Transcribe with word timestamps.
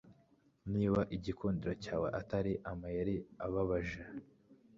Niba 0.73 0.99
igikundiro 1.15 1.73
cyawe 1.83 2.07
atari 2.19 2.53
amayeri 2.71 3.15
ababaje 3.45 4.01